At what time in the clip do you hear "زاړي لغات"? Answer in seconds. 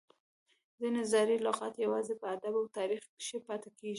1.11-1.73